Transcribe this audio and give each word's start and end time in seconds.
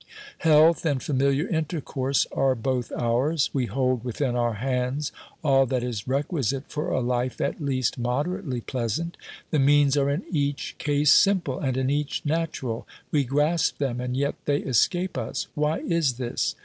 Health 0.39 0.83
and 0.83 0.97
familiar 1.03 1.47
intercourse 1.47 2.25
are 2.31 2.55
both 2.55 2.91
ours; 2.93 3.51
we 3.53 3.67
hold 3.67 4.03
within 4.03 4.35
our 4.35 4.55
hands 4.55 5.11
all 5.43 5.67
that 5.67 5.83
is 5.83 6.07
requisite 6.07 6.63
for 6.69 6.89
a 6.89 7.01
life 7.01 7.39
at 7.39 7.61
least 7.63 7.99
moderately 7.99 8.61
pleasant; 8.61 9.15
the 9.51 9.59
means 9.59 9.95
are 9.95 10.09
in 10.09 10.23
each 10.31 10.75
case 10.79 11.13
simple, 11.13 11.59
and 11.59 11.77
in 11.77 11.91
each 11.91 12.25
natural; 12.25 12.87
we 13.11 13.23
grasp 13.23 13.77
them 13.77 14.01
and 14.01 14.17
yet 14.17 14.33
they 14.45 14.61
escape 14.61 15.19
us. 15.19 15.45
Why 15.53 15.81
is 15.81 16.13
this 16.13 16.55